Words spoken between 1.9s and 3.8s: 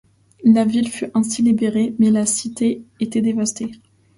mais la cité était dévastée.